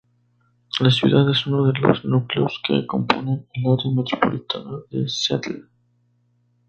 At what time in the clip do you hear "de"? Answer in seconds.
1.71-1.79, 4.89-5.07